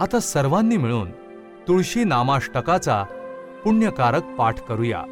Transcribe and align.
आता 0.00 0.20
सर्वांनी 0.20 0.76
मिळून 0.76 1.10
तुळशी 1.68 2.04
नामाष्टकाचा 2.04 3.02
पुण्यकारक 3.64 4.24
पाठ 4.38 4.60
करूया. 4.60 5.02